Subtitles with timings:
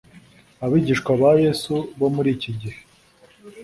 [0.65, 2.79] Abigishwa ba Yesu bo muri iki gihe,